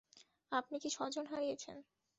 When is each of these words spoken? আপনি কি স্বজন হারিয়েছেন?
আপনি 0.51 0.75
কি 0.79 0.89
স্বজন 0.89 1.25
হারিয়েছেন? 1.31 1.77